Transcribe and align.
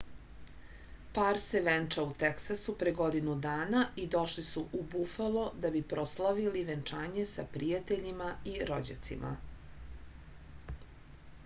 par 1.17 1.39
se 1.43 1.59
venčao 1.67 2.05
u 2.11 2.15
teksasu 2.23 2.75
pre 2.79 2.93
godinu 3.01 3.35
dana 3.43 3.83
i 4.05 4.07
došli 4.17 4.45
su 4.49 4.65
u 4.81 4.83
bufalo 4.95 5.45
da 5.67 5.73
bi 5.77 5.85
proslavili 5.93 6.67
venčanje 6.73 7.29
sa 7.37 7.47
prijateljima 7.57 8.33
i 8.55 8.61
rođacima 8.73 9.37